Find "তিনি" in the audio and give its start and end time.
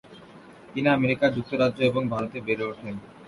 0.73-0.87